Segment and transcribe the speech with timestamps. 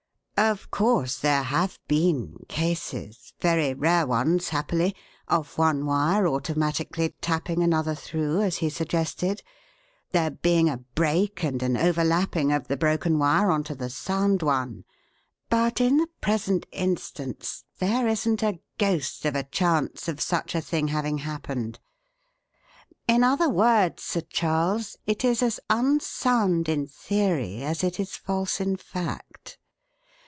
[0.43, 4.95] Of course, there have been cases very rare ones, happily
[5.27, 9.43] of one wire automatically tapping another through, as he suggested,
[10.13, 14.41] there being a break and an overlapping of the broken wire on to the sound
[14.41, 14.83] one;
[15.51, 20.61] but in the present instance there isn't a ghost of a chance of such a
[20.61, 21.77] thing having happened.
[23.07, 28.59] In other words, Sir Charles, it is as unsound in theory as it is false
[28.59, 29.59] in fact.